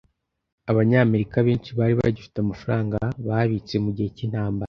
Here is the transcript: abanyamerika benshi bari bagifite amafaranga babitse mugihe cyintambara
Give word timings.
abanyamerika 0.71 1.35
benshi 1.47 1.69
bari 1.79 1.93
bagifite 2.01 2.37
amafaranga 2.39 2.95
babitse 3.27 3.75
mugihe 3.83 4.09
cyintambara 4.15 4.59